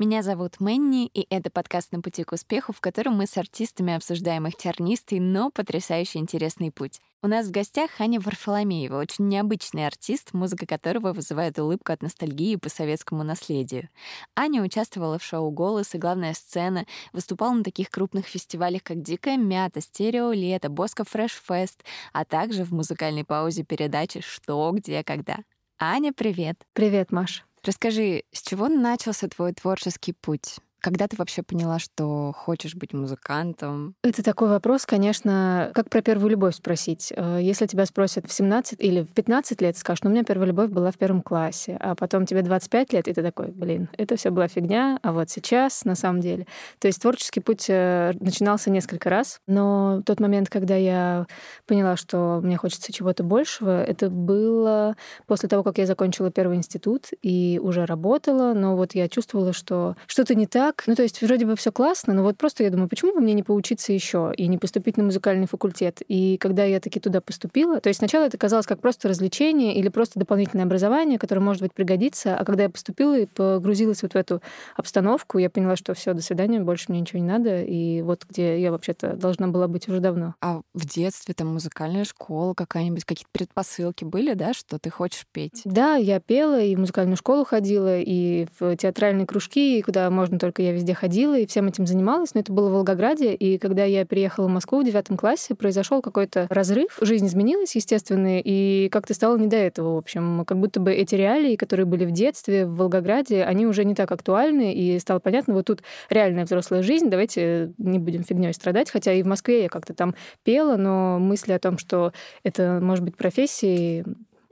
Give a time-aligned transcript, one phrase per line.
[0.00, 3.92] Меня зовут Мэнни, и это подкаст «На пути к успеху», в котором мы с артистами
[3.92, 7.00] обсуждаем их тернистый, но потрясающе интересный путь.
[7.22, 12.56] У нас в гостях Аня Варфоломеева, очень необычный артист, музыка которого вызывает улыбку от ностальгии
[12.56, 13.90] по советскому наследию.
[14.34, 19.36] Аня участвовала в шоу «Голос» и «Главная сцена», выступала на таких крупных фестивалях, как «Дикая
[19.36, 25.40] мята», «Стерео лето», «Боско Фрэш Фест», а также в музыкальной паузе передачи «Что, где, когда».
[25.82, 26.66] Аня, привет!
[26.74, 27.42] Привет, Маш.
[27.64, 30.58] Расскажи, с чего начался твой творческий путь?
[30.80, 33.94] Когда ты вообще поняла, что хочешь быть музыкантом?
[34.02, 37.12] Это такой вопрос, конечно, как про первую любовь спросить.
[37.14, 40.48] Э, если тебя спросят в 17 или в 15 лет, скажешь, ну, у меня первая
[40.48, 44.16] любовь была в первом классе, а потом тебе 25 лет, и ты такой, блин, это
[44.16, 46.46] все была фигня, а вот сейчас на самом деле.
[46.78, 51.26] То есть творческий путь э, начинался несколько раз, но тот момент, когда я
[51.66, 57.08] поняла, что мне хочется чего-то большего, это было после того, как я закончила первый институт
[57.22, 60.84] и уже работала, но вот я чувствовала, что что-то не так, так.
[60.86, 63.34] Ну, то есть вроде бы все классно, но вот просто я думаю, почему бы мне
[63.34, 66.02] не поучиться еще и не поступить на музыкальный факультет?
[66.08, 69.88] И когда я таки туда поступила, то есть сначала это казалось как просто развлечение или
[69.88, 74.16] просто дополнительное образование, которое, может быть, пригодится, а когда я поступила и погрузилась вот в
[74.16, 74.42] эту
[74.76, 78.60] обстановку, я поняла, что все, до свидания, больше мне ничего не надо, и вот где
[78.60, 80.34] я вообще-то должна была быть уже давно.
[80.40, 85.62] А в детстве там музыкальная школа какая-нибудь, какие-то предпосылки были, да, что ты хочешь петь?
[85.64, 90.59] Да, я пела, и в музыкальную школу ходила, и в театральные кружки, куда можно только
[90.62, 94.06] я везде ходила и всем этим занималась, но это было в Волгограде, и когда я
[94.06, 99.36] приехала в Москву в девятом классе, произошел какой-то разрыв, жизнь изменилась, естественно, и как-то стало
[99.38, 102.76] не до этого, в общем, как будто бы эти реалии, которые были в детстве в
[102.76, 107.72] Волгограде, они уже не так актуальны, и стало понятно, вот тут реальная взрослая жизнь, давайте
[107.78, 111.58] не будем фигней страдать, хотя и в Москве я как-то там пела, но мысли о
[111.58, 114.04] том, что это может быть профессией,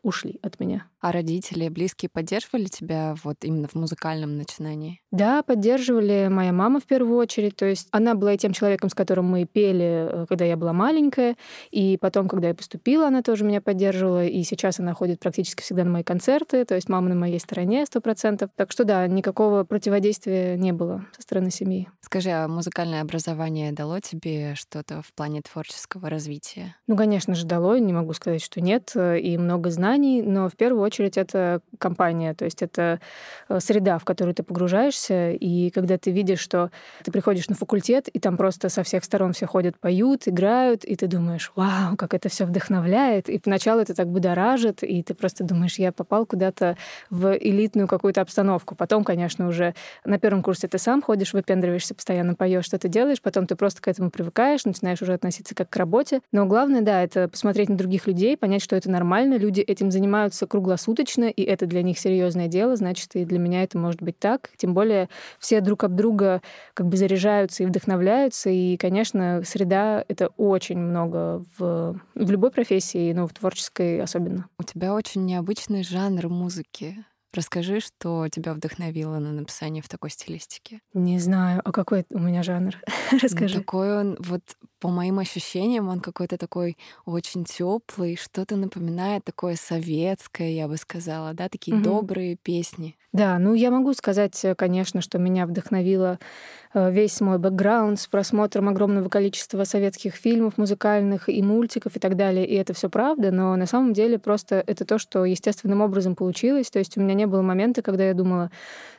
[0.02, 0.86] ушли от меня.
[1.00, 5.00] А родители, близкие поддерживали тебя вот именно в музыкальном начинании?
[5.12, 6.28] Да, поддерживали.
[6.28, 7.54] Моя мама в первую очередь.
[7.54, 10.72] То есть она была и тем человеком, с которым мы пели, э, когда я была
[10.72, 11.36] маленькая.
[11.70, 14.24] И потом, когда я поступила, она тоже меня поддерживала.
[14.24, 16.64] И сейчас она ходит практически всегда на мои концерты.
[16.64, 18.50] То есть мама на моей стороне сто процентов.
[18.56, 21.88] Так что да, никакого противодействия не было со стороны семьи.
[22.00, 26.74] Скажи, а музыкальное образование дало тебе что-то в плане творческого развития?
[26.88, 27.78] Ну, конечно же, дало.
[27.78, 28.94] Не могу сказать, что нет.
[28.96, 30.22] И много знаний.
[30.22, 33.00] Но в первую очередь это компания, то есть это
[33.48, 36.70] э, среда, в которую ты погружаешься, и когда ты видишь, что
[37.04, 40.96] ты приходишь на факультет, и там просто со всех сторон все ходят, поют, играют, и
[40.96, 45.44] ты думаешь, вау, как это все вдохновляет, и поначалу это так будоражит, и ты просто
[45.44, 46.76] думаешь, я попал куда-то
[47.10, 48.74] в элитную какую-то обстановку.
[48.74, 53.20] Потом, конечно, уже на первом курсе ты сам ходишь, выпендриваешься, постоянно поешь, что ты делаешь,
[53.20, 56.20] потом ты просто к этому привыкаешь, начинаешь уже относиться как к работе.
[56.32, 60.46] Но главное, да, это посмотреть на других людей, понять, что это нормально, люди этим занимаются
[60.46, 64.18] круглосуточно, круглосуточно, и это для них серьезное дело, значит, и для меня это может быть
[64.18, 64.50] так.
[64.56, 65.08] Тем более
[65.38, 66.40] все друг об друга
[66.74, 73.12] как бы заряжаются и вдохновляются, и, конечно, среда— это очень много в, в любой профессии,
[73.12, 74.48] но в творческой особенно.
[74.58, 77.04] У тебя очень необычный жанр музыки.
[77.34, 80.80] Расскажи, что тебя вдохновило на написание в такой стилистике.
[80.94, 82.74] Не знаю, а какой у меня жанр?
[83.22, 83.56] Расскажи.
[83.56, 84.42] Ну, такой он, вот
[84.80, 91.34] по моим ощущениям, он какой-то такой очень теплый, что-то напоминает такое советское, я бы сказала,
[91.34, 91.84] да, такие угу.
[91.84, 92.96] добрые песни.
[93.12, 96.18] Да, ну я могу сказать, конечно, что меня вдохновило
[96.67, 102.16] Э, весь мой бэкграунд с просмотром огромного количества советских фильмов, музыкальных и мультиков и так
[102.16, 102.46] далее.
[102.46, 106.70] И это все правда, но на самом деле просто это то, что естественным образом получилось.
[106.70, 108.50] То есть у меня не было момента, когда я думала,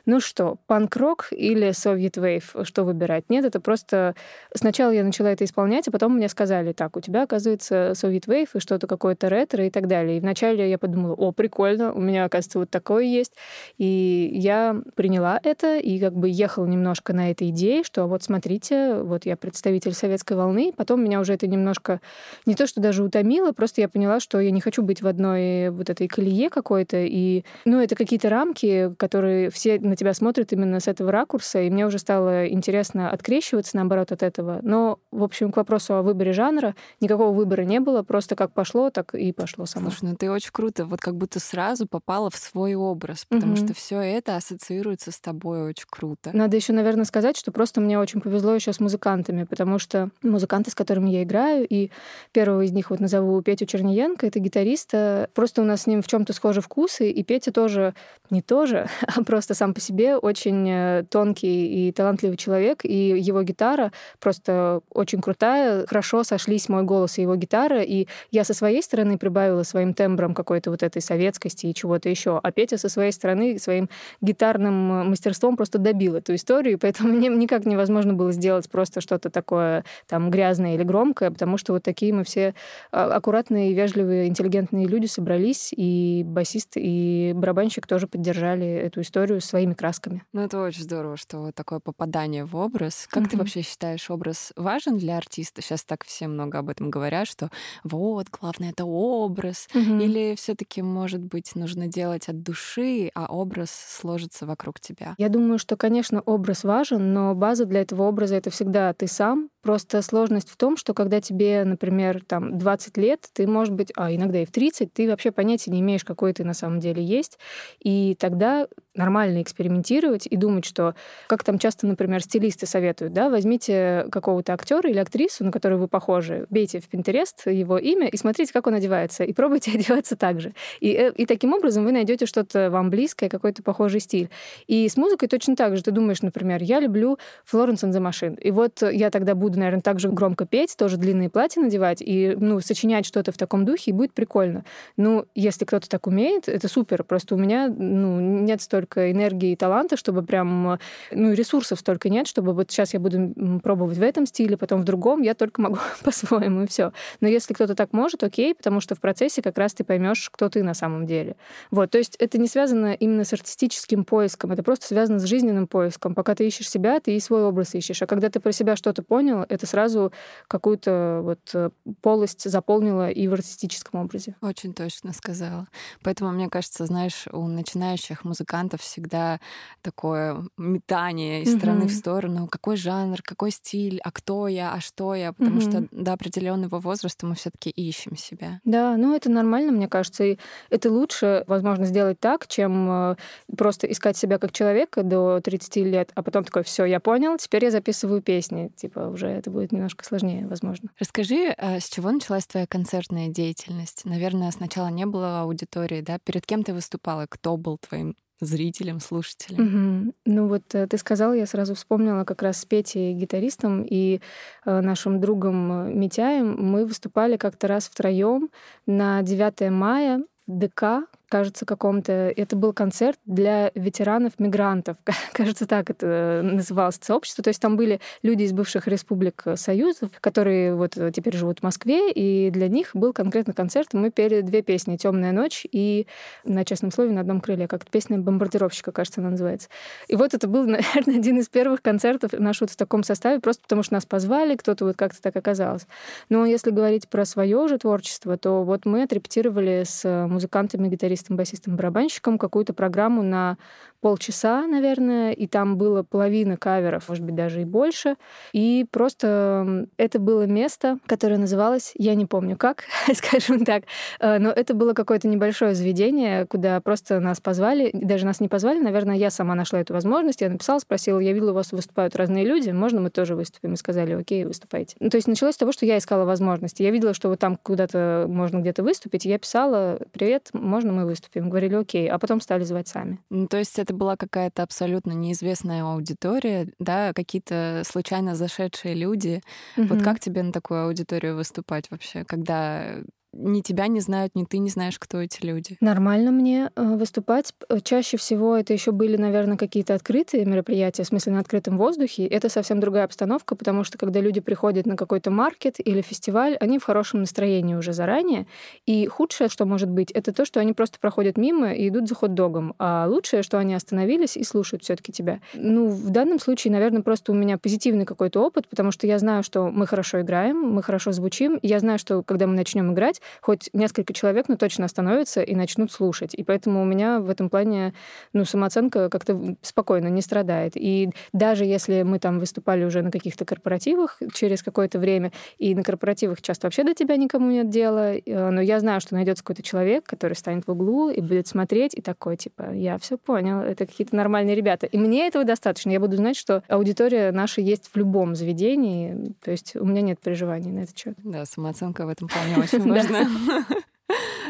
[0.06, 3.24] ну что, панк-рок или Soviet Wave, что выбирать?
[3.28, 4.14] Нет, это просто...
[4.54, 8.48] Сначала я начала это исполнять, а потом мне сказали, так, у тебя, оказывается, Soviet Wave
[8.54, 10.16] и что-то какое-то ретро и так далее.
[10.16, 13.34] И вначале я подумала, о, прикольно, у меня, оказывается, вот такое есть.
[13.78, 19.00] И я приняла это и как бы ехала немножко на этой идее, что вот смотрите,
[19.02, 20.72] вот я представитель советской волны.
[20.76, 22.00] Потом меня уже это немножко
[22.46, 25.70] не то, что даже утомило, просто я поняла, что я не хочу быть в одной
[25.70, 26.98] вот этой колее какой-то.
[26.98, 31.70] И, ну, это какие-то рамки, которые все на тебя смотрят именно с этого ракурса, и
[31.70, 34.60] мне уже стало интересно открещиваться, наоборот, от этого.
[34.62, 38.90] Но, в общем, к вопросу о выборе жанра никакого выбора не было, просто как пошло,
[38.90, 39.90] так и пошло само.
[39.90, 43.64] Слушай, ну ты очень круто, вот как будто сразу попала в свой образ, потому угу.
[43.64, 46.30] что все это ассоциируется с тобой очень круто.
[46.32, 50.70] Надо еще, наверное, сказать, что просто мне очень повезло еще с музыкантами, потому что музыканты,
[50.70, 51.90] с которыми я играю, и
[52.32, 54.92] первого из них вот назову Петю Черниенко, это гитарист,
[55.34, 57.94] просто у нас с ним в чем-то схожи вкусы, и Петя тоже,
[58.30, 63.42] не тоже, а просто сам по себе очень э, тонкий и талантливый человек, и его
[63.42, 68.82] гитара просто очень крутая, хорошо сошлись мой голос и его гитара, и я со своей
[68.82, 73.12] стороны прибавила своим тембром какой-то вот этой советскости и чего-то еще, а Петя со своей
[73.12, 73.88] стороны своим
[74.20, 79.84] гитарным мастерством просто добил эту историю, поэтому мне никак невозможно было сделать просто что-то такое
[80.06, 82.54] там грязное или громкое, потому что вот такие мы все
[82.92, 89.74] а, аккуратные, вежливые, интеллигентные люди собрались, и басист, и барабанщик тоже поддержали эту историю своими
[89.74, 90.22] красками.
[90.32, 93.06] Ну, это очень здорово, что вот такое попадание в образ.
[93.10, 93.28] Как mm-hmm.
[93.30, 95.62] ты вообще считаешь, образ важен для артиста?
[95.62, 97.50] Сейчас так все много об этом говорят, что
[97.84, 99.68] вот, главное, это образ.
[99.74, 100.02] Mm-hmm.
[100.02, 105.14] Или все таки может быть, нужно делать от души, а образ сложится вокруг тебя?
[105.18, 109.50] Я думаю, что, конечно, образ важен, но база для этого образа— это всегда ты сам.
[109.62, 114.14] Просто сложность в том, что когда тебе, например, там 20 лет, ты, может быть, а
[114.14, 117.38] иногда и в 30, ты вообще понятия не имеешь, какой ты на самом деле есть.
[117.78, 120.94] И тогда нормально экспериментировать и думать, что,
[121.26, 125.88] как там часто, например, стилисты советуют, да, возьмите какого-то актера или актрису, на которую вы
[125.88, 130.40] похожи, бейте в Пинтерест его имя и смотрите, как он одевается, и пробуйте одеваться так
[130.40, 130.54] же.
[130.80, 134.30] И, э, и таким образом вы найдете что-то вам близкое, какой-то похожий стиль.
[134.66, 135.82] И с музыкой точно так же.
[135.82, 137.18] Ты думаешь, например, я люблю
[137.52, 141.30] And the Machine, и вот я тогда буду, наверное, так же громко петь, тоже длинные
[141.30, 144.64] платья надевать, и, ну, сочинять что-то в таком духе, и будет прикольно.
[144.96, 147.04] Ну, если кто-то так умеет, это супер.
[147.04, 150.78] Просто у меня, ну, нет столько энергии и таланта, чтобы прям,
[151.10, 154.84] ну, ресурсов столько нет, чтобы вот сейчас я буду пробовать в этом стиле, потом в
[154.84, 156.92] другом, я только могу по-своему, и все.
[157.20, 160.48] Но если кто-то так может, окей, потому что в процессе как раз ты поймешь, кто
[160.48, 161.36] ты на самом деле.
[161.70, 165.66] Вот, то есть это не связано именно с артистическим поиском, это просто связано с жизненным
[165.66, 166.14] поиском.
[166.14, 168.02] Пока ты ищешь себя, ты и свой образ ищешь.
[168.02, 170.12] А когда ты про себя что-то понял, это сразу
[170.48, 171.70] какую-то вот э,
[172.00, 174.36] полость заполнила и в артистическом образе.
[174.40, 175.68] Очень точно сказала.
[176.02, 179.40] Поэтому, мне кажется, знаешь, у начинающих музыкантов всегда
[179.82, 181.88] такое метание из стороны mm-hmm.
[181.88, 182.48] в сторону.
[182.48, 185.32] Какой жанр, какой стиль, а кто я, а что я?
[185.32, 185.88] Потому mm-hmm.
[185.88, 188.60] что до определенного возраста мы все-таки ищем себя.
[188.64, 190.24] Да, ну это нормально, мне кажется.
[190.24, 190.38] И
[190.70, 193.16] это лучше, возможно, сделать так, чем э,
[193.56, 197.64] просто искать себя как человека до 30 лет, а потом такой, все, я понял, теперь
[197.64, 198.70] я записываю песни.
[198.76, 200.90] Типа уже это будет немножко сложнее, возможно.
[200.98, 204.04] Расскажи, а с чего началась твоя концертная деятельность?
[204.04, 206.18] Наверное, сначала не было аудитории, да?
[206.18, 207.26] Перед кем ты выступала?
[207.28, 210.04] Кто был твоим зрителям, слушателям.
[210.04, 210.14] Угу.
[210.26, 214.20] Ну вот э, ты сказала, я сразу вспомнила как раз с Петей, гитаристом, и
[214.64, 216.56] э, нашим другом э, Митяем.
[216.58, 218.50] Мы выступали как-то раз втроем
[218.86, 222.12] на 9 мая в ДК кажется, каком-то...
[222.12, 224.96] Это был концерт для ветеранов-мигрантов.
[225.32, 227.42] кажется, так это называлось сообщество.
[227.42, 232.10] То есть там были люди из бывших республик Союзов, которые вот теперь живут в Москве,
[232.12, 233.94] и для них был конкретно концерт.
[233.94, 236.06] Мы пели две песни «Темная ночь» и
[236.44, 239.68] «На честном слове на одном крыле», как песня «Бомбардировщика», кажется, она называется.
[240.08, 243.62] И вот это был, наверное, один из первых концертов наш вот в таком составе, просто
[243.62, 245.86] потому что нас позвали, кто-то вот как-то так оказалось.
[246.28, 251.76] Но если говорить про свое уже творчество, то вот мы отрепетировали с музыкантами-гитаристами гитаристом, басистом,
[251.76, 253.58] барабанщиком какую-то программу на
[254.00, 258.16] полчаса, наверное, и там было половина каверов, может быть, даже и больше.
[258.52, 263.84] И просто это было место, которое называлось, я не помню как, скажем так,
[264.20, 268.80] э, но это было какое-то небольшое заведение, куда просто нас позвали, даже нас не позвали,
[268.80, 272.44] наверное, я сама нашла эту возможность, я написала, спросила, я видела, у вас выступают разные
[272.44, 273.74] люди, можно мы тоже выступим?
[273.74, 274.96] И сказали, окей, выступайте.
[275.00, 276.82] Ну, то есть началось с того, что я искала возможности.
[276.82, 281.50] Я видела, что вот там куда-то можно где-то выступить, я писала, привет, можно мы выступим?
[281.50, 283.18] Говорили, окей, а потом стали звать сами.
[283.30, 289.42] Ну, то есть это это была какая-то абсолютно неизвестная аудитория, да, какие-то случайно зашедшие люди.
[289.76, 289.88] Угу.
[289.88, 293.00] Вот как тебе на такую аудиторию выступать вообще, когда
[293.32, 295.76] ни тебя не знают, ни ты не знаешь, кто эти люди.
[295.80, 297.54] Нормально мне э, выступать.
[297.84, 302.26] Чаще всего это еще были, наверное, какие-то открытые мероприятия, в смысле на открытом воздухе.
[302.26, 306.78] Это совсем другая обстановка, потому что когда люди приходят на какой-то маркет или фестиваль, они
[306.78, 308.46] в хорошем настроении уже заранее.
[308.86, 312.14] И худшее, что может быть, это то, что они просто проходят мимо и идут за
[312.14, 312.74] хот-догом.
[312.78, 315.40] А лучшее, что они остановились и слушают все-таки тебя.
[315.54, 319.42] Ну, в данном случае, наверное, просто у меня позитивный какой-то опыт, потому что я знаю,
[319.42, 321.58] что мы хорошо играем, мы хорошо звучим.
[321.62, 325.54] Я знаю, что когда мы начнем играть, слушать, хоть несколько человек, но точно остановятся и
[325.54, 326.34] начнут слушать.
[326.34, 327.94] И поэтому у меня в этом плане
[328.32, 330.72] ну, самооценка как-то спокойно не страдает.
[330.76, 335.82] И даже если мы там выступали уже на каких-то корпоративах через какое-то время, и на
[335.82, 339.62] корпоративах часто вообще до тебя никому нет дела, э, но я знаю, что найдется какой-то
[339.62, 343.86] человек, который станет в углу и будет смотреть, и такой, типа, я все понял, это
[343.86, 344.86] какие-то нормальные ребята.
[344.86, 345.90] И мне этого достаточно.
[345.90, 350.20] Я буду знать, что аудитория наша есть в любом заведении, то есть у меня нет
[350.20, 351.14] переживаний на этот счет.
[351.24, 353.09] Да, самооценка в этом плане очень важна.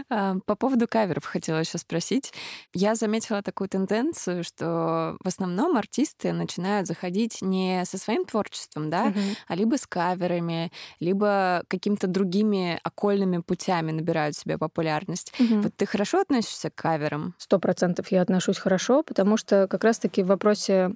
[0.08, 2.32] А, по поводу каверов хотела еще спросить.
[2.72, 9.08] Я заметила такую тенденцию, что в основном артисты начинают заходить не со своим творчеством, да,
[9.08, 9.20] угу.
[9.46, 15.32] а либо с каверами, либо какими-то другими окольными путями набирают себе популярность.
[15.38, 15.60] Угу.
[15.60, 17.34] Вот ты хорошо относишься к каверам?
[17.38, 20.92] Сто процентов я отношусь хорошо, потому что как раз-таки в вопросе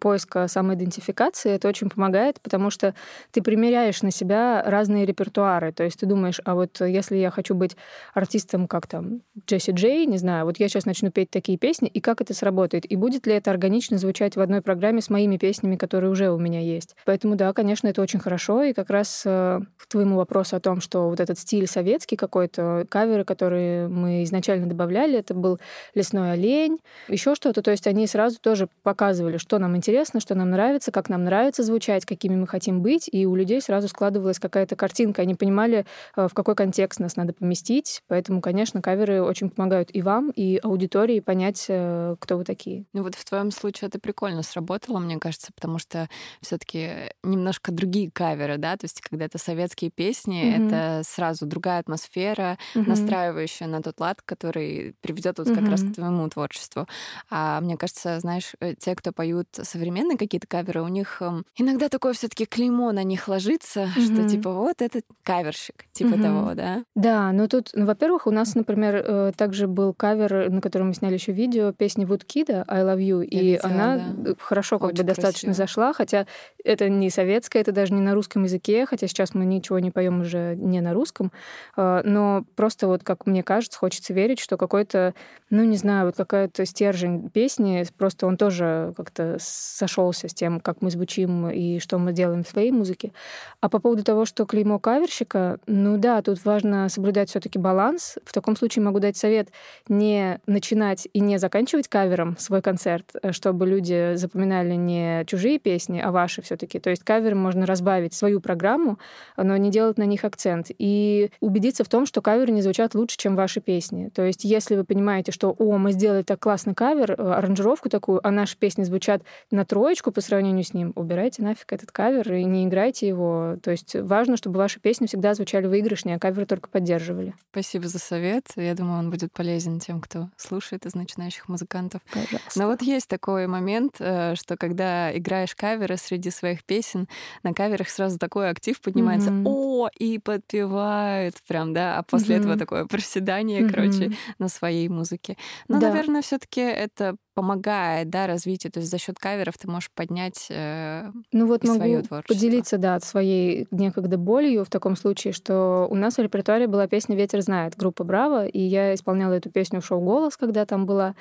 [0.00, 2.94] поиска самоидентификации это очень помогает, потому что
[3.30, 5.72] ты примеряешь на себя разные репертуары.
[5.72, 7.76] То есть ты думаешь, а вот если я хочу быть
[8.14, 12.00] артистом, как там Джесси Джей, не знаю, вот я сейчас начну петь такие песни, и
[12.00, 12.90] как это сработает?
[12.90, 16.38] И будет ли это органично звучать в одной программе с моими песнями, которые уже у
[16.38, 16.94] меня есть?
[17.04, 18.62] Поэтому да, конечно, это очень хорошо.
[18.62, 22.86] И как раз э, к твоему вопросу о том, что вот этот стиль советский какой-то,
[22.88, 25.58] каверы, которые мы изначально добавляли, это был
[25.94, 27.62] «Лесной олень», еще что-то.
[27.62, 31.24] То есть они сразу тоже показывали, что нам нам интересно, что нам нравится, как нам
[31.24, 35.22] нравится звучать, какими мы хотим быть, и у людей сразу складывалась какая-то картинка.
[35.22, 35.86] Они понимали,
[36.16, 38.02] э, в какой контекст нас надо поместить.
[38.08, 42.84] Поэтому, конечно, каверы очень помогают и вам, и аудитории понять, э, кто вы такие.
[42.92, 46.08] Ну вот в твоем случае это прикольно сработало, мне кажется, потому что
[46.40, 50.66] все-таки немножко другие каверы, да, то есть когда это советские песни, mm-hmm.
[50.66, 52.88] это сразу другая атмосфера, mm-hmm.
[52.88, 55.70] настраивающая на тот лад, который приведет вот как mm-hmm.
[55.70, 56.88] раз к твоему творчеству.
[57.30, 61.88] А мне кажется, знаешь, э, те, кто поют современные какие-то каверы, у них э, иногда
[61.88, 64.00] такое все таки клеймо на них ложится, mm-hmm.
[64.14, 66.22] что типа вот этот каверщик, типа mm-hmm.
[66.22, 66.84] того, да?
[66.94, 70.94] Да, ну тут, ну, во-первых, у нас, например, э, также был кавер, на котором мы
[70.94, 74.34] сняли еще видео, песни Вудкида «I Love You», Я и видела, она да.
[74.38, 75.54] хорошо как Очень бы достаточно красиво.
[75.54, 76.26] зашла, хотя
[76.64, 80.20] это не советская, это даже не на русском языке, хотя сейчас мы ничего не поем
[80.20, 81.32] уже не на русском,
[81.76, 85.14] э, но просто вот, как мне кажется, хочется верить, что какой-то,
[85.50, 90.82] ну, не знаю, вот какая-то стержень песни, просто он тоже как-то сошелся с тем, как
[90.82, 93.12] мы звучим и что мы делаем в своей музыке.
[93.60, 98.18] А по поводу того, что клеймо каверщика, ну да, тут важно соблюдать все-таки баланс.
[98.24, 99.48] В таком случае могу дать совет
[99.88, 106.00] не начинать и не заканчивать кавером свой концерт, э, чтобы люди запоминали не чужие песни,
[106.00, 106.78] а ваши все-таки.
[106.78, 108.98] То есть кавером можно разбавить свою программу,
[109.36, 110.66] но не делать на них акцент.
[110.78, 114.10] И убедиться в том, что каверы не звучат лучше, чем ваши песни.
[114.14, 118.26] То есть если вы понимаете, что, о, мы сделали так классный кавер, э, аранжировку такую,
[118.26, 122.44] а наши песни звучат на троечку по сравнению с ним, убирайте нафиг этот кавер и
[122.44, 123.56] не играйте его.
[123.62, 127.34] То есть важно, чтобы ваши песни всегда звучали выигрышнее, а каверы только поддерживали.
[127.50, 128.46] Спасибо за совет.
[128.56, 132.00] Я думаю, он будет полезен тем, кто слушает из начинающих музыкантов.
[132.12, 132.58] Пожалуйста.
[132.58, 137.08] Но вот есть такой момент, э, что когда играешь каверы среди своих песен,
[137.42, 139.30] на каверах сразу такой актив поднимается.
[139.30, 139.44] Mm-hmm.
[139.46, 142.40] О, и подпевают прям, да, а после mm-hmm.
[142.40, 143.70] этого такое проседание, mm-hmm.
[143.70, 145.36] короче, на своей музыке.
[145.68, 145.88] Но, да.
[145.88, 148.72] наверное, все-таки это помогает, да, развитию.
[148.72, 152.34] То есть за счет каверов ты можешь поднять э, ну вот могу свое творчество.
[152.34, 156.86] поделиться, да, от своей некогда болью в таком случае, что у нас в репертуаре была
[156.86, 160.86] песня «Ветер знает» группа «Браво», и я исполняла эту песню в шоу «Голос», когда там
[160.86, 161.14] была,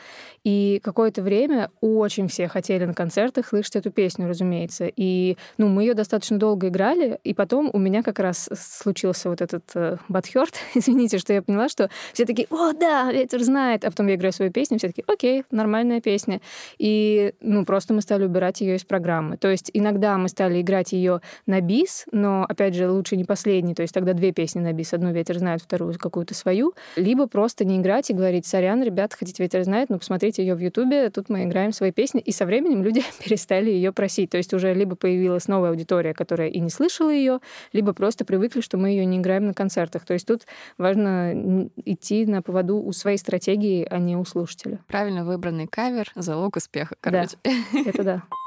[0.43, 5.83] и какое-то время очень все хотели на концертах слышать эту песню, разумеется, и, ну, мы
[5.83, 10.53] ее достаточно долго играли, и потом у меня как раз случился вот этот э, батхёрт,
[10.73, 14.33] извините, что я поняла, что все такие «О, да, ветер знает», а потом я играю
[14.33, 16.41] свою песню, все такие «Окей, нормальная песня» песня.
[16.77, 19.38] И, ну, просто мы стали убирать ее из программы.
[19.38, 23.75] То есть иногда мы стали играть ее на бис, но, опять же, лучше не последний.
[23.75, 24.94] То есть тогда две песни на бис.
[24.94, 26.74] Одну «Ветер знает», вторую какую-то свою.
[26.96, 30.60] Либо просто не играть и говорить, сорян, ребята, хотите «Ветер знает», но посмотрите ее в
[30.60, 32.22] Ютубе, тут мы играем свои песни.
[32.22, 34.29] И со временем люди перестали ее просить.
[34.29, 37.39] То есть уже либо появилась новая аудитория, которая и не слышала ее,
[37.74, 40.06] либо просто привыкли, что мы ее не играем на концертах.
[40.06, 40.46] То есть тут
[40.77, 44.79] важно идти на поводу у своей стратегии, а не у слушателя.
[44.88, 47.38] Правильно выбранный кавер кавер— залог успеха, короче.
[47.43, 47.51] Да,
[47.86, 48.24] это да.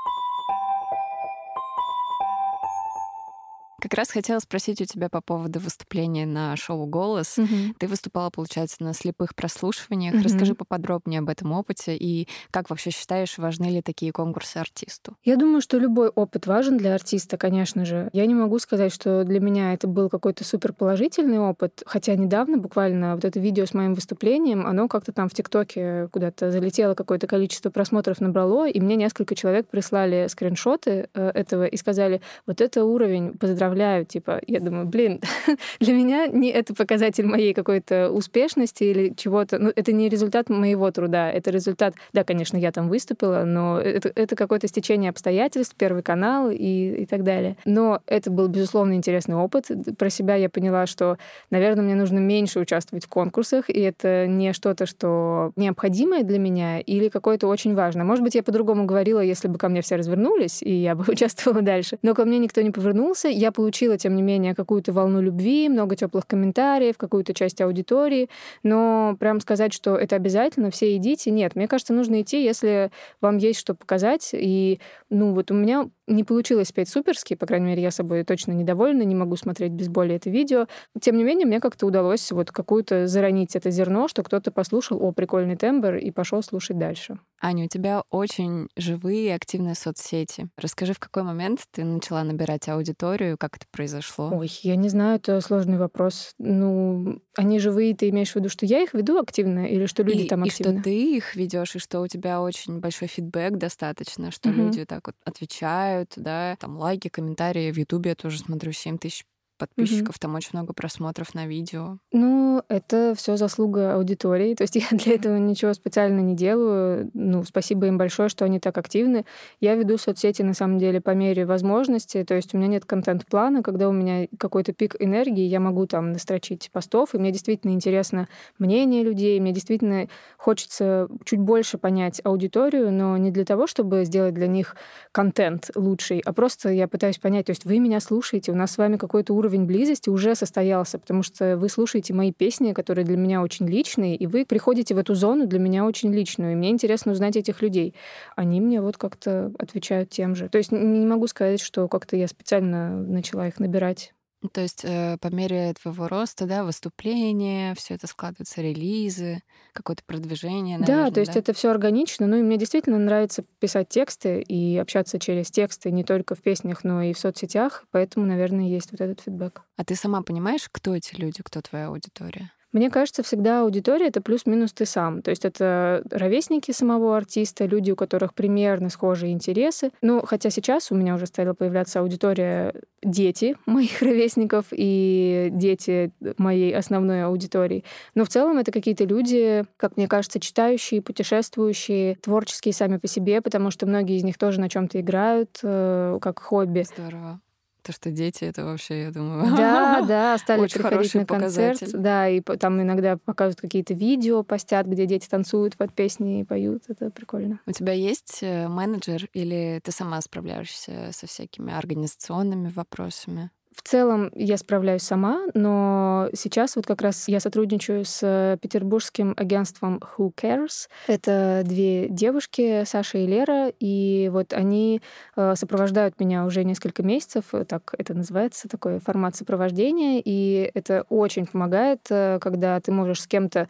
[3.83, 7.37] Как раз хотела спросить у тебя по поводу выступления на шоу «Голос».
[7.37, 7.75] Угу.
[7.81, 10.15] Ты выступала, получается, на слепых прослушиваниях.
[10.15, 10.23] Угу.
[10.23, 15.17] Расскажи поподробнее об этом опыте и как вообще считаешь, важны ли такие конкурсы артисту?
[15.25, 18.09] Я думаю, что любой опыт важен для артиста, конечно же.
[18.13, 23.17] Я не могу сказать, что для меня это был какой-то суперположительный опыт, хотя недавно буквально
[23.17, 27.71] вот это видео с моим выступлением, оно как-то там в ТикТоке куда-то залетело, какое-то количество
[27.71, 33.37] просмотров набрало, и мне несколько человек прислали скриншоты э, этого и сказали, вот это уровень,
[33.37, 35.21] поздравляю поздравляю, типа, я думаю, блин,
[35.81, 40.91] для меня не это показатель моей какой-то успешности или чего-то, ну, это не результат моего
[40.91, 46.03] труда, это результат, да, конечно, я там выступила, но это, это какое-то стечение обстоятельств, Первый
[46.03, 47.57] канал и, и так далее.
[47.65, 49.69] Но это был, безусловно, интересный опыт.
[49.99, 51.17] Про себя я поняла, что,
[51.51, 56.79] наверное, мне нужно меньше участвовать в конкурсах, и это не что-то, что необходимое для меня
[56.79, 58.05] или какое-то очень важное.
[58.05, 61.63] Может быть, я по-другому говорила, если бы ко мне все развернулись, и я бы участвовала
[61.63, 61.99] дальше.
[62.03, 63.29] Но ко мне никто не повернулся.
[63.29, 68.29] Я получила, тем не менее, какую-то волну любви, много теплых комментариев, какую-то часть аудитории,
[68.63, 71.55] но прям сказать, что это обязательно, все идите, нет.
[71.57, 72.91] Мне кажется, нужно идти, если
[73.21, 74.31] вам есть что показать.
[74.33, 78.53] И, ну, вот у меня не получилось спеть суперски, по крайней мере, я собой точно
[78.53, 80.67] недовольна, не могу смотреть без боли это видео.
[81.01, 85.13] Тем не менее, мне как-то удалось вот какую-то заронить это зерно, что кто-то послушал, о,
[85.13, 87.19] прикольный тембр, и пошел слушать дальше.
[87.41, 90.49] Аня, у тебя очень живые и активные соцсети.
[90.57, 94.31] Расскажи, в какой момент ты начала набирать аудиторию, как это произошло?
[94.33, 96.35] Ой, я не знаю, это сложный вопрос.
[96.39, 100.23] Ну, они живые, ты имеешь в виду, что я их веду активно или что люди
[100.23, 100.71] и, там активно?
[100.71, 104.59] И что ты их ведешь, и что у тебя очень большой фидбэк достаточно, что угу.
[104.59, 107.73] люди так вот отвечают, да, там лайки, комментарии.
[107.73, 109.25] В Ютубе я тоже смотрю 7 тысяч
[109.63, 110.21] подписчиков, угу.
[110.21, 111.99] там очень много просмотров на видео.
[112.11, 114.55] Ну, это все заслуга аудитории.
[114.55, 117.11] То есть я для этого ничего специально не делаю.
[117.15, 119.25] Ну, спасибо им большое, что они так активны.
[119.61, 122.25] Я веду соцсети, на самом деле, по мере возможности.
[122.25, 126.13] То есть у меня нет контент-плана, когда у меня какой-то пик энергии, я могу там
[126.13, 128.29] настрочить постов, и мне действительно интересно
[128.59, 134.35] мнение людей, мне действительно хочется чуть больше понять аудиторию, но не для того, чтобы сделать
[134.35, 134.75] для них
[135.13, 138.79] контент лучший, а просто я пытаюсь понять, то есть вы меня слушаете, у нас с
[138.79, 143.17] вами какой-то уровень уровень близости уже состоялся, потому что вы слушаете мои песни, которые для
[143.17, 146.71] меня очень личные, и вы приходите в эту зону для меня очень личную, и мне
[146.71, 147.95] интересно узнать этих людей.
[148.35, 150.49] Они мне вот как-то отвечают тем же.
[150.49, 154.15] То есть не могу сказать, что как-то я специально начала их набирать.
[154.43, 159.41] Ну, то есть э, по мере твоего роста, да, выступления, все это складывается, релизы,
[159.73, 160.79] какое-то продвижение.
[160.79, 161.39] Наверное, да, то есть да?
[161.39, 162.27] это все органично.
[162.27, 166.83] Ну и мне действительно нравится писать тексты и общаться через тексты не только в песнях,
[166.83, 167.85] но и в соцсетях.
[167.93, 169.63] Поэтому, наверное, есть вот этот фидбэк.
[169.77, 172.51] А ты сама понимаешь, кто эти люди, кто твоя аудитория?
[172.73, 175.21] Мне кажется, всегда аудитория— это плюс-минус ты сам.
[175.23, 179.91] То есть это ровесники самого артиста, люди, у которых примерно схожие интересы.
[180.01, 186.75] Ну, хотя сейчас у меня уже стала появляться аудитория дети моих ровесников и дети моей
[186.75, 187.85] основной аудитории.
[188.15, 193.43] Но в целом это какие-то люди, как мне кажется, читающие, путешествующие, творческие сами по себе,
[193.43, 196.85] потому что многие из них тоже на чем то играют, э, как хобби.
[196.97, 197.41] Здорово.
[197.83, 201.99] То, что дети, это вообще, я думаю, да, да, стали очень приходить на концерт, показатель.
[201.99, 206.85] да, и там иногда показывают какие-то видео, постят, где дети танцуют под песни и поют,
[206.89, 207.61] это прикольно.
[207.67, 213.51] У тебя есть э, менеджер или ты сама справляешься со всякими организационными вопросами?
[213.75, 220.01] В целом я справляюсь сама, но сейчас вот как раз я сотрудничаю с петербургским агентством
[220.17, 220.89] Who Cares.
[221.07, 225.01] Это две девушки, Саша и Лера, и вот они
[225.37, 231.47] э, сопровождают меня уже несколько месяцев, так это называется, такой формат сопровождения, и это очень
[231.47, 233.69] помогает, э, когда ты можешь с кем-то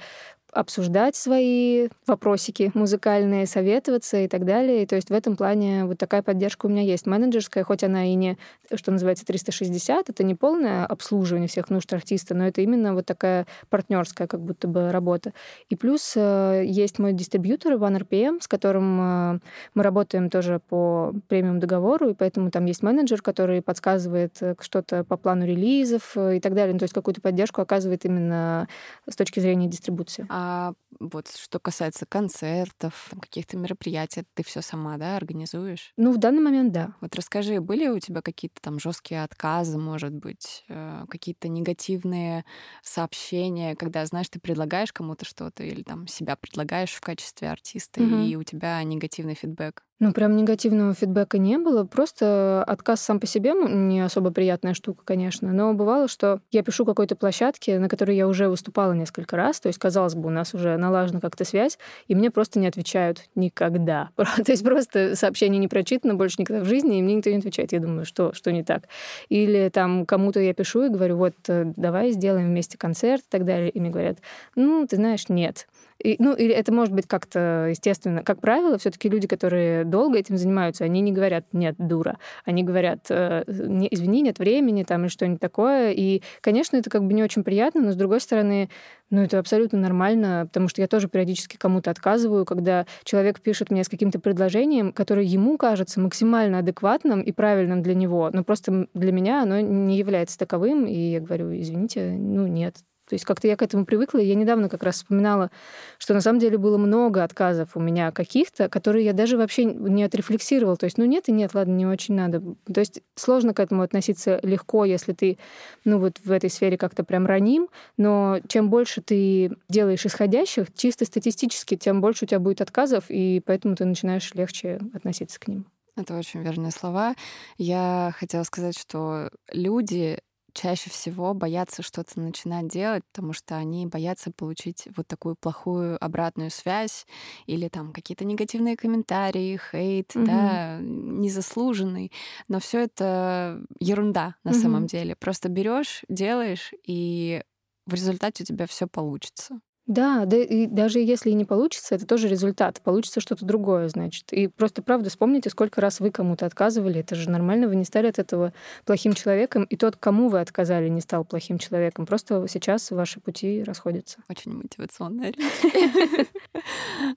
[0.52, 4.82] обсуждать свои вопросики музыкальные, советоваться и так далее.
[4.82, 7.06] И, то есть в этом плане вот такая поддержка у меня есть.
[7.06, 8.36] Менеджерская, хоть она и не,
[8.74, 13.46] что называется, 360, это не полное обслуживание всех нужд артиста, но это именно вот такая
[13.70, 15.32] партнерская как будто бы работа.
[15.70, 19.38] И плюс э, есть мой дистрибьютор One RPM, с которым э,
[19.74, 25.02] мы работаем тоже по премиум договору, и поэтому там есть менеджер, который подсказывает э, что-то
[25.04, 26.74] по плану релизов и так далее.
[26.74, 28.68] Ну, то есть какую-то поддержку оказывает именно
[29.08, 30.26] с точки зрения дистрибуции.
[30.28, 35.92] А а вот что касается концертов, каких-то мероприятий, ты все сама, да, организуешь?
[35.96, 36.94] Ну, в данный момент, да.
[37.00, 42.44] Вот расскажи, были у тебя какие-то там жесткие отказы, может быть, э, какие-то негативные
[42.82, 48.16] сообщения, когда, знаешь, ты предлагаешь кому-то что-то или там себя предлагаешь в качестве артиста, угу.
[48.16, 49.84] и у тебя негативный фидбэк?
[50.02, 51.84] Ну, прям негативного фидбэка не было.
[51.84, 55.52] Просто отказ сам по себе не особо приятная штука, конечно.
[55.52, 59.60] Но бывало, что я пишу какой-то площадке, на которой я уже выступала несколько раз.
[59.60, 63.28] То есть, казалось бы, у нас уже налажена как-то связь, и мне просто не отвечают
[63.36, 64.10] никогда.
[64.16, 67.70] То есть просто сообщение не прочитано больше никогда в жизни, и мне никто не отвечает.
[67.70, 68.88] Я думаю, что, что не так.
[69.28, 73.44] Или там кому-то я пишу и говорю, вот, э, давай сделаем вместе концерт и так
[73.44, 73.70] далее.
[73.70, 74.18] И мне говорят,
[74.56, 75.68] ну, ты знаешь, нет.
[76.02, 78.22] И, ну, или это может быть как-то естественно.
[78.22, 82.18] Как правило, все-таки люди, которые долго этим занимаются, они не говорят «нет, дура».
[82.44, 85.92] Они говорят э, «извини, нет времени» там, или что-нибудь такое.
[85.92, 88.68] И, конечно, это как бы не очень приятно, но, с другой стороны,
[89.10, 93.84] ну, это абсолютно нормально, потому что я тоже периодически кому-то отказываю, когда человек пишет мне
[93.84, 99.12] с каким-то предложением, которое ему кажется максимально адекватным и правильным для него, но просто для
[99.12, 102.76] меня оно не является таковым, и я говорю, извините, ну, нет,
[103.12, 104.20] то есть как-то я к этому привыкла.
[104.20, 105.50] И я недавно как раз вспоминала,
[105.98, 110.02] что на самом деле было много отказов у меня каких-то, которые я даже вообще не
[110.02, 110.78] отрефлексировала.
[110.78, 112.40] То есть, ну нет и нет, ладно, не очень надо.
[112.72, 115.36] То есть сложно к этому относиться легко, если ты,
[115.84, 121.04] ну вот в этой сфере как-то прям раним, но чем больше ты делаешь исходящих, чисто
[121.04, 125.66] статистически, тем больше у тебя будет отказов, и поэтому ты начинаешь легче относиться к ним.
[125.96, 127.14] Это очень верные слова.
[127.58, 130.18] Я хотела сказать, что люди
[130.52, 136.50] чаще всего боятся что-то начинать делать, потому что они боятся получить вот такую плохую обратную
[136.50, 137.06] связь
[137.46, 140.26] или там какие-то негативные комментарии, хейт, угу.
[140.26, 142.12] да, незаслуженный.
[142.48, 144.60] Но все это ерунда на угу.
[144.60, 145.16] самом деле.
[145.16, 147.42] Просто берешь, делаешь, и
[147.86, 149.60] в результате у тебя все получится.
[149.86, 152.80] Да, да и даже если и не получится, это тоже результат.
[152.82, 154.32] Получится что-то другое, значит.
[154.32, 157.00] И просто, правда, вспомните, сколько раз вы кому-то отказывали.
[157.00, 158.52] Это же нормально, вы не стали от этого
[158.84, 159.64] плохим человеком.
[159.64, 162.06] И тот, кому вы отказали, не стал плохим человеком.
[162.06, 164.18] Просто сейчас ваши пути расходятся.
[164.28, 166.26] Очень мотивационная речь.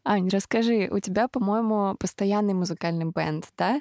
[0.04, 3.80] Ань, расскажи, у тебя, по-моему, постоянный музыкальный бенд, да?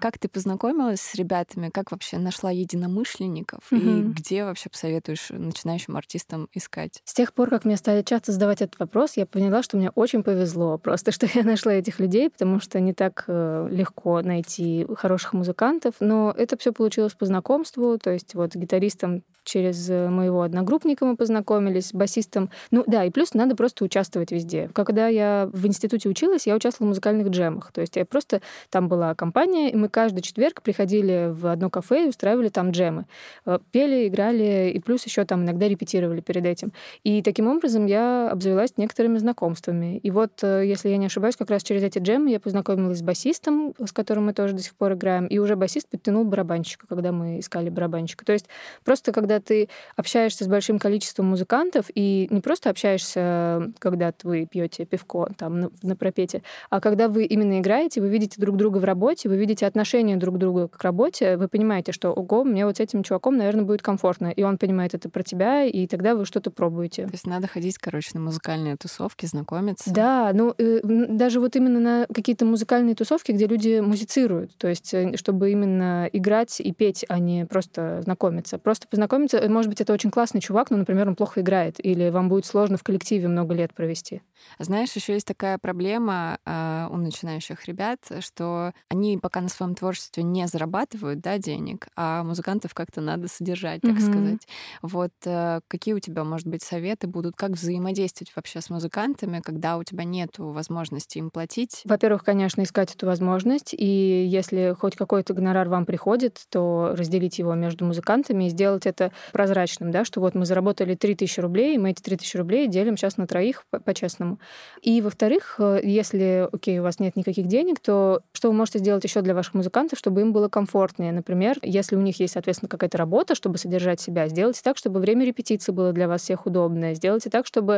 [0.00, 1.70] Как ты познакомилась с ребятами?
[1.70, 3.72] Как вообще нашла единомышленников?
[3.72, 7.02] И где вообще посоветуешь начинающим артистам искать?
[7.04, 9.90] С тех пор, как мне стали часто часто задавать этот вопрос, я поняла, что мне
[9.90, 14.86] очень повезло просто, что я нашла этих людей, потому что не так э, легко найти
[14.96, 15.94] хороших музыкантов.
[16.00, 21.16] Но это все получилось по знакомству, то есть вот гитаристом через э, моего одногруппника мы
[21.16, 22.50] познакомились, басистом.
[22.70, 24.68] Ну да, и плюс надо просто участвовать везде.
[24.72, 27.72] Когда я в институте училась, я участвовала в музыкальных джемах.
[27.72, 28.40] То есть я просто...
[28.70, 33.06] Там была компания, и мы каждый четверг приходили в одно кафе и устраивали там джемы.
[33.44, 36.72] Э, пели, играли, и плюс еще там иногда репетировали перед этим.
[37.04, 39.98] И таким образом я обзавелась некоторыми знакомствами.
[39.98, 43.02] И вот, э, если я не ошибаюсь, как раз через эти джемы я познакомилась с
[43.02, 47.12] басистом, с которым мы тоже до сих пор играем, и уже басист подтянул барабанщика, когда
[47.12, 48.24] мы искали барабанщика.
[48.24, 48.46] То есть
[48.84, 54.84] просто когда ты общаешься с большим количеством музыкантов, и не просто общаешься, когда вы пьете
[54.84, 58.84] пивко там на, на пропете, а когда вы именно играете, вы видите друг друга в
[58.84, 62.76] работе, вы видите отношение друг к другу к работе, вы понимаете, что, ого, мне вот
[62.76, 66.24] с этим чуваком, наверное, будет комфортно, и он понимает это про тебя, и тогда вы
[66.24, 67.04] что-то пробуете.
[67.06, 69.90] То есть надо ходить, короче, короче, на музыкальные тусовки, знакомиться.
[69.90, 74.92] Да, ну э, даже вот именно на какие-то музыкальные тусовки, где люди музицируют, то есть
[74.92, 78.58] э, чтобы именно играть и петь, а не просто знакомиться.
[78.58, 82.10] Просто познакомиться, э, может быть, это очень классный чувак, но, например, он плохо играет, или
[82.10, 84.20] вам будет сложно в коллективе много лет провести.
[84.58, 90.22] Знаешь, еще есть такая проблема э, у начинающих ребят, что они пока на своем творчестве
[90.22, 94.10] не зарабатывают да, денег, а музыкантов как-то надо содержать, так mm-hmm.
[94.10, 94.48] сказать.
[94.82, 99.40] Вот э, какие у тебя, может быть, советы будут, как взаимодействовать взаимодействовать вообще с музыкантами,
[99.40, 101.82] когда у тебя нет возможности им платить?
[101.84, 107.54] Во-первых, конечно, искать эту возможность, и если хоть какой-то гонорар вам приходит, то разделить его
[107.54, 111.90] между музыкантами и сделать это прозрачным, да, что вот мы заработали 3000 рублей, и мы
[111.90, 114.38] эти 3000 рублей делим сейчас на троих по-честному.
[114.82, 119.04] И, во-вторых, э, если, окей, у вас нет никаких денег, то что вы можете сделать
[119.04, 121.12] еще для ваших музыкантов, чтобы им было комфортнее?
[121.12, 125.24] Например, если у них есть, соответственно, какая-то работа, чтобы содержать себя, сделайте так, чтобы время
[125.24, 127.75] репетиции было для вас всех удобное, сделайте так, чтобы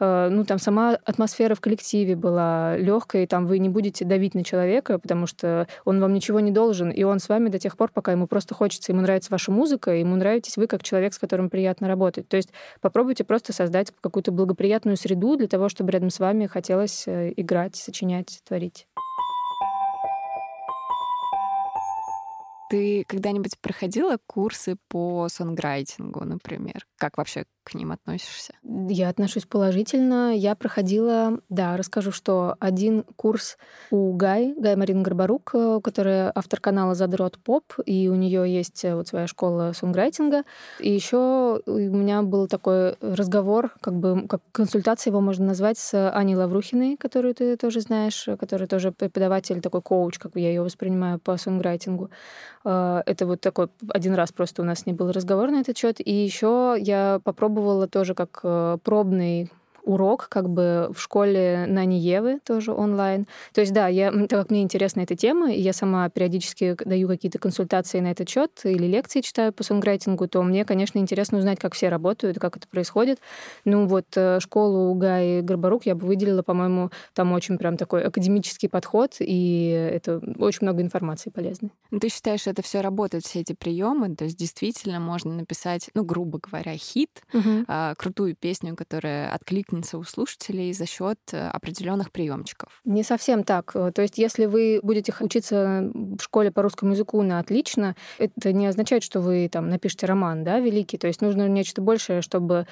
[0.00, 4.44] э, ну, там сама атмосфера в коллективе была легкой, там вы не будете давить на
[4.44, 7.90] человека, потому что он вам ничего не должен, и он с вами до тех пор,
[7.92, 11.50] пока ему просто хочется, ему нравится ваша музыка, ему нравитесь вы как человек, с которым
[11.50, 12.28] приятно работать.
[12.28, 12.50] То есть
[12.80, 17.76] попробуйте просто создать какую-то благоприятную среду для того, чтобы рядом с вами хотелось э, играть,
[17.76, 18.86] сочинять, творить.
[22.72, 26.86] Ты когда-нибудь проходила курсы по сонграйтингу, например?
[26.96, 28.54] Как вообще к ним относишься?
[28.62, 30.36] Я отношусь положительно.
[30.36, 33.56] Я проходила, да, расскажу, что один курс
[33.90, 38.84] у Гай, Гай Марин Горбарук, э, которая автор канала Задрот Поп, и у нее есть
[38.84, 40.44] э, вот своя школа сонграйтинга.
[40.80, 46.10] И еще у меня был такой разговор, как бы как консультация его можно назвать, с
[46.10, 51.18] Аней Лаврухиной, которую ты тоже знаешь, которая тоже преподаватель, такой коуч, как я ее воспринимаю
[51.18, 52.10] по сонграйтингу.
[52.64, 55.96] Э, это вот такой один раз просто у нас не был разговор на этот счет.
[55.98, 57.51] И еще я попробовала
[57.88, 59.50] тоже как э, пробный
[59.84, 63.26] урок как бы в школе Нани Евы, тоже онлайн.
[63.52, 67.08] То есть, да, я, так как мне интересна эта тема, и я сама периодически даю
[67.08, 71.58] какие-то консультации на этот счет или лекции читаю по сонграйтингу, то мне, конечно, интересно узнать,
[71.58, 73.18] как все работают, как это происходит.
[73.64, 78.68] Ну вот э, школу Гай Горбарук я бы выделила, по-моему, там очень прям такой академический
[78.68, 81.72] подход, и это очень много информации полезной.
[81.90, 84.14] Ну, ты считаешь, это все работает, все эти приемы?
[84.14, 87.66] То есть действительно можно написать, ну, грубо говоря, хит, угу.
[87.96, 92.80] крутую песню, которая откликнется откликнется у слушателей за счет э, определенных приемчиков.
[92.84, 93.72] Не совсем так.
[93.74, 98.52] Э, то есть, если вы будете учиться в школе по русскому языку на отлично, это
[98.52, 100.98] не означает, что вы там напишите роман, да, великий.
[100.98, 102.66] То есть нужно нечто большее, чтобы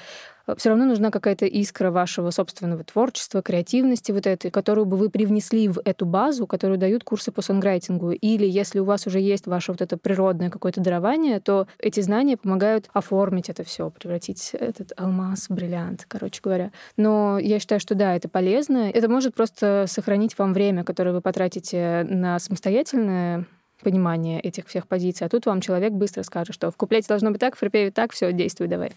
[0.57, 5.69] все равно нужна какая-то искра вашего собственного творчества, креативности вот этой, которую бы вы привнесли
[5.69, 8.13] в эту базу, которую дают курсы по сонграйтингу.
[8.13, 12.37] Или если у вас уже есть ваше вот это природное какое-то дарование, то эти знания
[12.37, 16.73] помогают оформить это все, превратить этот алмаз, бриллиант, короче говоря.
[16.97, 18.91] Но я считаю, что да, это полезно.
[18.91, 23.47] Это может просто сохранить вам время, которое вы потратите на самостоятельное
[23.83, 25.27] понимание этих всех позиций.
[25.27, 28.13] А тут вам человек быстро скажет, что в куплете должно быть так, в припеве так,
[28.13, 28.93] все, действуй давай.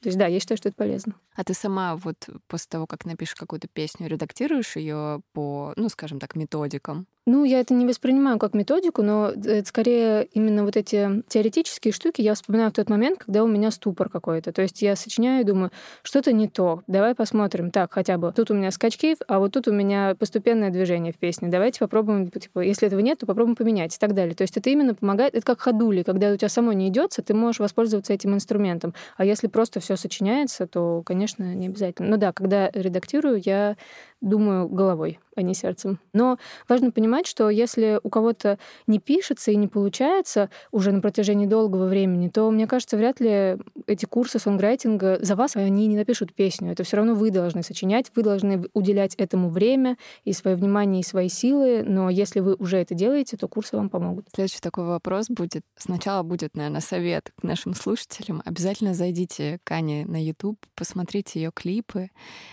[0.00, 1.14] То есть да, я считаю, что это полезно.
[1.34, 6.20] А ты сама вот после того, как напишешь какую-то песню, редактируешь ее по, ну, скажем
[6.20, 7.06] так, методикам?
[7.30, 12.22] Ну, я это не воспринимаю как методику, но это скорее именно вот эти теоретические штуки
[12.22, 14.50] я вспоминаю в тот момент, когда у меня ступор какой-то.
[14.50, 15.70] То есть я сочиняю и думаю,
[16.02, 17.70] что-то не то, давай посмотрим.
[17.70, 21.18] Так, хотя бы тут у меня скачки, а вот тут у меня постепенное движение в
[21.18, 21.48] песне.
[21.48, 24.34] Давайте попробуем, типа, если этого нет, то попробуем поменять и так далее.
[24.34, 27.34] То есть это именно помогает, это как ходули, когда у тебя само не идется, ты
[27.34, 28.94] можешь воспользоваться этим инструментом.
[29.18, 32.08] А если просто все сочиняется, то, конечно, не обязательно.
[32.08, 33.76] Но да, когда редактирую, я
[34.22, 36.00] думаю головой, а не сердцем.
[36.12, 41.46] Но важно понимать, что если у кого-то не пишется и не получается уже на протяжении
[41.46, 46.34] долгого времени, то, мне кажется, вряд ли эти курсы сонграйтинга за вас, они не напишут
[46.34, 46.72] песню.
[46.72, 51.04] Это все равно вы должны сочинять, вы должны уделять этому время и свое внимание, и
[51.04, 51.82] свои силы.
[51.84, 54.26] Но если вы уже это делаете, то курсы вам помогут.
[54.34, 55.62] Следующий такой вопрос будет.
[55.76, 58.42] Сначала будет, наверное, совет к нашим слушателям.
[58.44, 62.10] Обязательно зайдите к Ане на YouTube, посмотрите ее клипы.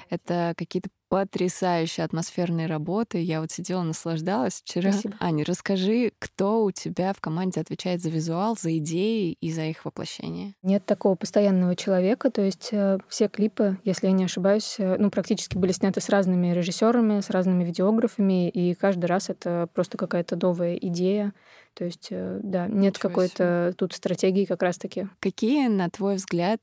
[0.10, 3.22] Это какие-то потрясающей атмосферной работы.
[3.22, 4.92] Я вот сидела, наслаждалась вчера.
[4.92, 5.16] Спасибо.
[5.20, 9.86] Аня, расскажи, кто у тебя в команде отвечает за визуал, за идеи и за их
[9.86, 10.54] воплощение?
[10.64, 15.10] Нет такого постоянного человека, то есть э, все клипы, если я не ошибаюсь, э, ну,
[15.10, 20.36] практически были сняты с разными режиссерами, с разными видеографами, и каждый раз это просто какая-то
[20.36, 21.34] новая идея.
[21.74, 25.08] То есть, э, да, нет какой-то тут стратегии как раз-таки.
[25.20, 26.62] Какие, на твой взгляд,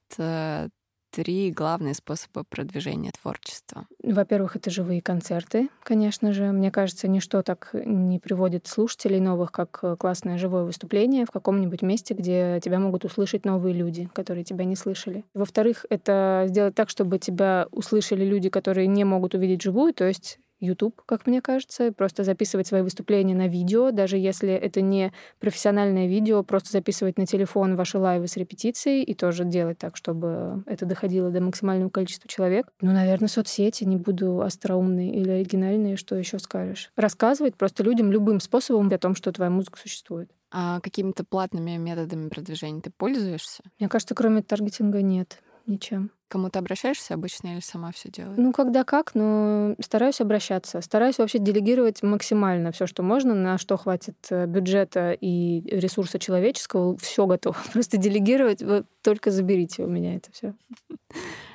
[1.12, 3.86] три главные способа продвижения творчества?
[4.02, 6.50] Во-первых, это живые концерты, конечно же.
[6.50, 11.82] Мне кажется, ничто так не приводит слушателей новых, как э, классное живое выступление в каком-нибудь
[11.82, 15.24] месте, где тебя могут услышать новые люди, которые тебя не слышали.
[15.34, 20.38] Во-вторых, это сделать так, чтобы тебя услышали люди, которые не могут увидеть живую, то есть
[20.62, 26.06] YouTube, как мне кажется, просто записывать свои выступления на видео, даже если это не профессиональное
[26.06, 30.86] видео, просто записывать на телефон ваши лайвы с репетицией и тоже делать так, чтобы это
[30.86, 32.66] доходило до максимального количества человек.
[32.80, 36.90] Ну, наверное, соцсети, не буду остроумной или оригинальной, что еще скажешь.
[36.96, 40.30] Рассказывать просто людям любым способом о том, что твоя музыка существует.
[40.50, 43.62] А какими-то платными методами продвижения ты пользуешься?
[43.78, 46.10] Мне кажется, кроме таргетинга нет ничем.
[46.28, 48.38] Кому ты обращаешься обычно или сама все делаешь?
[48.38, 50.80] Ну, когда как, но стараюсь обращаться.
[50.80, 56.96] Стараюсь вообще делегировать максимально все, что можно, на что хватит э, бюджета и ресурса человеческого.
[56.96, 57.56] Все готово.
[57.72, 60.54] Просто делегировать, вот только заберите у меня это все.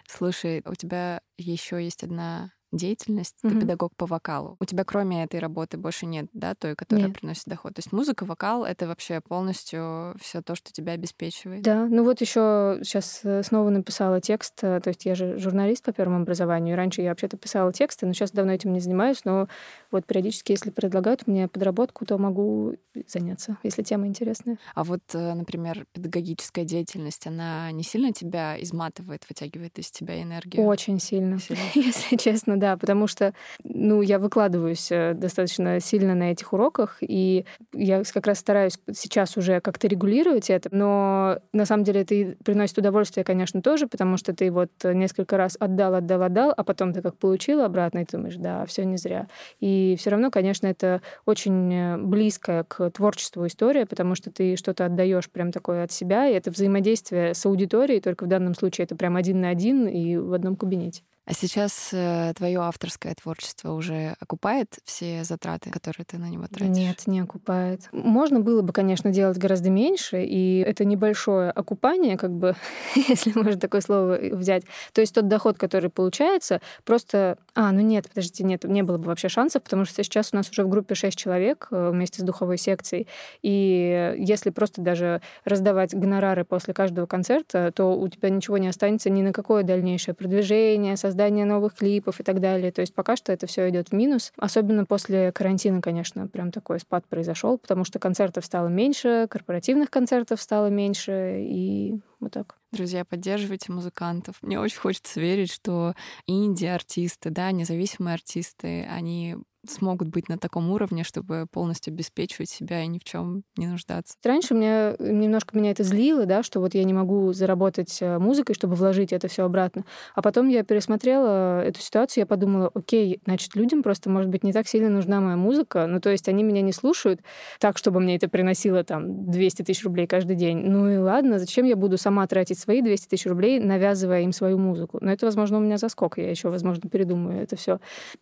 [0.07, 3.49] Слушай, у тебя еще есть одна деятельность, mm-hmm.
[3.49, 4.57] ты педагог по вокалу.
[4.59, 7.17] У тебя кроме этой работы больше нет, да, той, которая нет.
[7.17, 7.73] приносит доход.
[7.75, 11.61] То есть музыка, вокал— это вообще полностью все то, что тебя обеспечивает.
[11.61, 15.83] Да, ну вот еще сейчас э, снова написала текст, э, то есть я же журналист
[15.83, 19.23] по первому образованию, и раньше я вообще-то писала тексты, но сейчас давно этим не занимаюсь,
[19.23, 19.47] но
[19.91, 22.75] вот периодически, если предлагают мне подработку, то могу
[23.07, 24.57] заняться, если тема интересная.
[24.75, 30.63] А вот, э, например, педагогическая деятельность, она не сильно тебя изматывает, вытягивает из тебя энергию?
[30.63, 31.61] Очень сильно, сильно?
[31.75, 37.45] если честно, да, потому что, ну, я выкладываюсь э, достаточно сильно на этих уроках, и
[37.73, 42.77] я как раз стараюсь сейчас уже как-то регулировать это, но на самом деле это приносит
[42.77, 47.01] удовольствие, конечно, тоже, потому что ты вот несколько раз отдал, отдал, отдал, а потом ты
[47.01, 49.27] как получил обратно, и ты думаешь, да, все не зря.
[49.59, 54.85] И все равно, конечно, это очень э, близкая к творчеству история, потому что ты что-то
[54.85, 58.95] отдаешь прям такое от себя, и это взаимодействие с аудиторией, только в данном случае это
[58.95, 61.03] прям один на один и в одном кабинете.
[61.27, 66.73] А сейчас э, твое авторское творчество уже окупает все затраты, которые ты на него тратишь?
[66.73, 67.89] Нет, не окупает.
[67.91, 72.55] Можно было бы, конечно, делать гораздо меньше, и это небольшое окупание, как бы,
[72.95, 74.63] если можно такое слово взять.
[74.93, 77.37] То есть тот доход, который получается, просто...
[77.55, 80.49] А, ну нет, подождите, нет, не было бы вообще шансов, потому что сейчас у нас
[80.49, 83.05] уже в группе 6 человек э, вместе с духовой секцией,
[83.41, 89.09] и если просто даже раздавать гонорары после каждого концерта, то у тебя ничего не останется
[89.09, 92.71] ни на какое дальнейшее продвижение, создание создание новых клипов и так далее.
[92.71, 94.31] То есть пока что это все идет в минус.
[94.37, 100.39] Особенно после карантина, конечно, прям такой спад произошел, потому что концертов стало меньше, корпоративных концертов
[100.39, 102.55] стало меньше, и вот так.
[102.71, 104.35] Друзья, поддерживайте музыкантов.
[104.43, 105.95] Мне очень хочется верить, что
[106.27, 109.37] инди-артисты, да, независимые артисты, они
[109.71, 114.15] смогут быть на таком уровне, чтобы полностью обеспечивать себя и ни в чем не нуждаться.
[114.23, 118.55] Раньше мне немножко меня это злило, да, что вот я не могу заработать э, музыкой,
[118.55, 119.85] чтобы вложить это все обратно.
[120.15, 124.53] А потом я пересмотрела эту ситуацию, я подумала, окей, значит, людям просто, может быть, не
[124.53, 127.21] так сильно нужна моя музыка, ну, то есть они меня не слушают
[127.59, 130.59] так, чтобы мне это приносило там 200 тысяч рублей каждый день.
[130.59, 134.57] Ну и ладно, зачем я буду сама тратить свои 200 тысяч рублей, навязывая им свою
[134.57, 134.99] музыку?
[135.01, 137.79] Но это, возможно, у меня заскок, я еще, возможно, передумаю это все.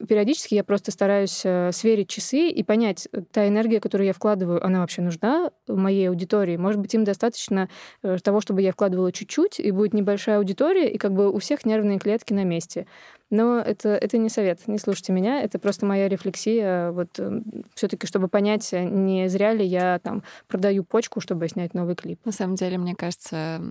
[0.08, 4.64] Периодически я просто стараюсь э, сверить часы и понять, э, та энергия, которую я вкладываю,
[4.66, 6.58] она вообще нужна моей аудитории?
[6.58, 7.70] Может быть, им достаточно
[8.04, 11.66] э, того, чтобы я вкладывала чуть-чуть, и будет небольшая аудитория, и как бы у всех
[11.66, 12.88] нервные клетки на месте.
[13.32, 17.20] Но это, это не совет, не слушайте меня, это просто моя рефлексия, вот
[17.74, 22.24] все таки чтобы понять, не зря ли я там продаю почку, чтобы снять новый клип.
[22.24, 23.62] На самом деле, мне кажется,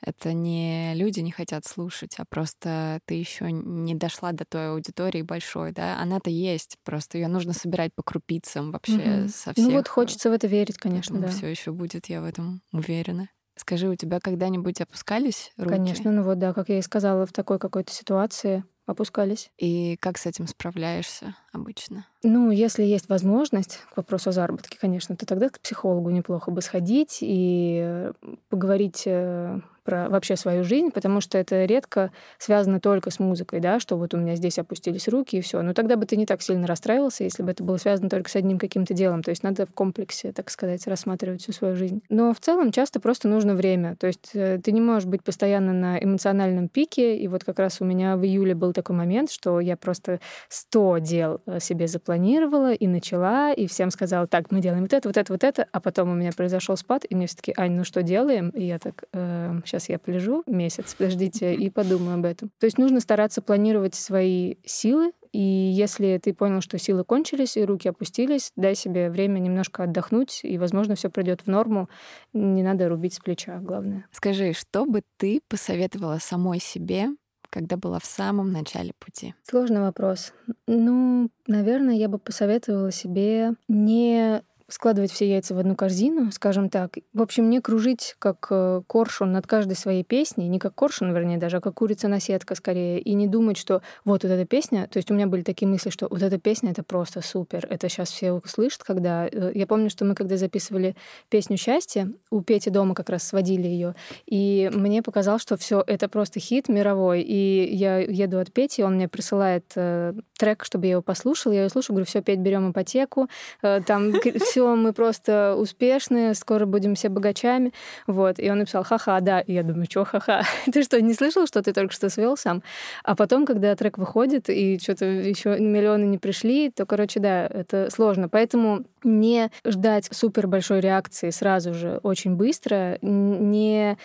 [0.00, 5.22] это не люди не хотят слушать, а просто ты еще не дошла до той аудитории
[5.22, 9.28] большой, да, она-то есть, просто ее нужно собирать по крупицам вообще угу.
[9.28, 9.66] со всех.
[9.66, 11.28] Ну вот хочется в это верить, конечно, да.
[11.28, 13.28] Все еще будет, я в этом уверена.
[13.56, 15.70] Скажи, у тебя когда-нибудь опускались руки?
[15.70, 19.50] Конечно, ну вот да, как я и сказала, в такой какой-то ситуации опускались.
[19.58, 22.06] И как с этим справляешься обычно?
[22.22, 26.62] Ну, если есть возможность, к вопросу о заработке, конечно, то тогда к психологу неплохо бы
[26.62, 28.10] сходить и
[28.48, 33.80] поговорить э, про вообще свою жизнь, потому что это редко связано только с музыкой, да,
[33.80, 35.62] что вот у меня здесь опустились руки и все.
[35.62, 38.36] Но тогда бы ты не так сильно расстраивался, если бы это было связано только с
[38.36, 39.22] одним каким-то делом.
[39.22, 42.02] То есть надо в комплексе, так сказать, рассматривать всю свою жизнь.
[42.10, 43.96] Но в целом часто просто нужно время.
[43.96, 47.16] То есть э, ты не можешь быть постоянно на эмоциональном пике.
[47.16, 50.20] И вот как раз у меня в июле был такой момент, что я просто
[50.50, 55.08] 100 дел э, себе запланировала и начала, и всем сказала, так, мы делаем вот это,
[55.08, 57.72] вот это, вот это, а потом у меня произошел спад, и мне все таки Ань,
[57.72, 58.50] ну что делаем?
[58.50, 62.50] И я так, э, сейчас я полежу месяц, подождите, и подумаю об этом.
[62.58, 67.64] То есть нужно стараться планировать свои силы, и если ты понял, что силы кончились и
[67.64, 71.88] руки опустились, дай себе время немножко отдохнуть, и, возможно, все придет в норму.
[72.32, 74.06] Не надо рубить с плеча, главное.
[74.10, 77.08] Скажи, что бы ты посоветовала самой себе,
[77.50, 79.34] когда была в самом начале пути?
[79.42, 80.32] Сложный вопрос.
[80.66, 86.96] Ну, наверное, я бы посоветовала себе не складывать все яйца в одну корзину, скажем так.
[87.14, 91.38] В общем, не кружить как э, коршун над каждой своей песней, не как коршун, вернее,
[91.38, 94.86] даже, а как курица на сетка скорее, и не думать, что вот, вот эта песня,
[94.86, 97.88] то есть у меня были такие мысли, что вот эта песня— это просто супер, это
[97.88, 99.26] сейчас все услышат, когда...
[99.26, 100.96] Э, я помню, что мы когда записывали
[101.30, 103.94] песню «Счастье», у Пети дома как раз сводили ее,
[104.26, 108.96] и мне показалось, что все это просто хит мировой, и я еду от Пети, он
[108.96, 112.70] мне присылает э, трек, чтобы я его послушала, я ее слушаю, говорю, все, Петь, берем
[112.70, 113.28] ипотеку,
[113.62, 114.12] там
[114.58, 117.72] все, мы просто успешные, скоро будем все богачами.
[118.08, 118.40] Вот.
[118.40, 119.40] И он написал, ха-ха, да.
[119.40, 120.42] И я думаю, что ха-ха?
[120.72, 122.64] Ты что, не слышал, что ты только что свел сам?
[123.04, 127.88] А потом, когда трек выходит, и что-то еще миллионы не пришли, то, короче, да, это
[127.92, 128.28] сложно.
[128.28, 133.96] Поэтому не ждать супер большой реакции сразу же очень быстро, не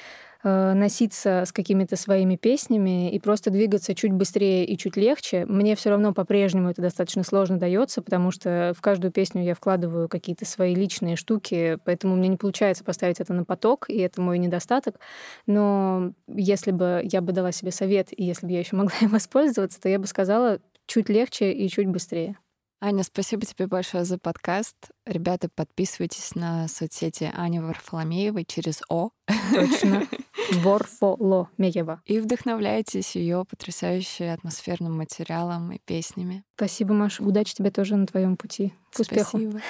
[0.43, 5.45] носиться с какими-то своими песнями и просто двигаться чуть быстрее и чуть легче.
[5.45, 10.09] Мне все равно по-прежнему это достаточно сложно дается, потому что в каждую песню я вкладываю
[10.09, 14.37] какие-то свои личные штуки, поэтому мне не получается поставить это на поток, и это мой
[14.37, 14.99] недостаток.
[15.47, 19.09] Но если бы я бы дала себе совет, и если бы я еще могла им
[19.09, 22.37] воспользоваться, то я бы сказала чуть легче и чуть быстрее.
[22.85, 24.75] Аня, спасибо тебе большое за подкаст.
[25.05, 29.11] Ребята, подписывайтесь на соцсети Ани Варфоломеевой через О.
[29.53, 30.05] Точно.
[30.51, 32.01] Ворфоломеева.
[32.03, 36.43] И вдохновляйтесь ее потрясающим атмосферным материалом и песнями.
[36.57, 37.23] Спасибо, Маша.
[37.23, 38.73] Удачи тебе тоже на твоем пути.
[38.93, 39.39] К успеху.
[39.39, 39.61] Спасибо.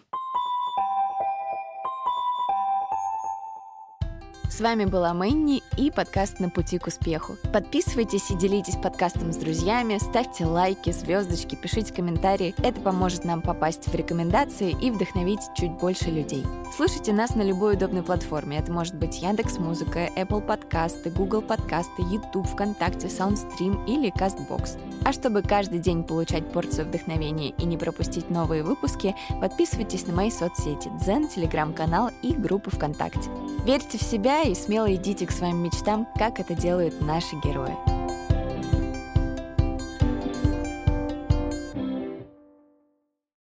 [4.55, 7.35] С вами была Мэнни и подкаст «На пути к успеху».
[7.51, 12.55] Подписывайтесь и делитесь подкастом с друзьями, ставьте лайки, звездочки, пишите комментарии.
[12.59, 16.45] Это поможет нам попасть в рекомендации и вдохновить чуть больше людей.
[16.73, 18.57] Слушайте нас на любой удобной платформе.
[18.57, 24.79] Это может быть Яндекс Музыка, Apple подкасты, Google подкасты, YouTube, ВКонтакте, Soundstream или CastBox.
[25.03, 30.31] А чтобы каждый день получать порцию вдохновения и не пропустить новые выпуски, подписывайтесь на мои
[30.31, 33.29] соцсети Дзен, Телеграм-канал и группу ВКонтакте.
[33.65, 38.14] Верьте в себя и смело идите к своим мечтам, как это делают наши герои.